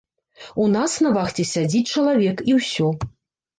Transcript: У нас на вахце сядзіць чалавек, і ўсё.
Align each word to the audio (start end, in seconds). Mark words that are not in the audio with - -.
У 0.63 0.65
нас 0.75 0.95
на 1.07 1.11
вахце 1.17 1.45
сядзіць 1.53 1.83
чалавек, 1.93 2.37
і 2.51 2.59
ўсё. 2.59 2.91